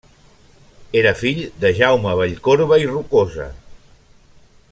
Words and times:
Era 1.01 1.11
fill 1.19 1.41
de 1.65 1.71
Jaume 1.81 2.15
Vallcorba 2.21 2.81
i 2.85 2.91
Rocosa. 2.93 3.49